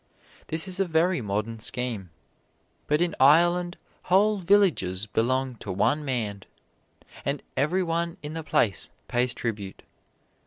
This 0.47 0.67
is 0.67 0.79
a 0.79 0.85
very 0.85 1.21
modern 1.21 1.59
scheme. 1.59 2.09
But 2.87 3.01
in 3.01 3.15
Ireland 3.19 3.77
whole 4.05 4.39
villages 4.39 5.05
belong 5.05 5.57
to 5.57 5.71
one 5.71 6.03
man, 6.03 6.41
and 7.23 7.43
every 7.55 7.83
one 7.83 8.17
in 8.23 8.33
the 8.33 8.41
place 8.41 8.89
pays 9.07 9.35
tribute. 9.35 9.83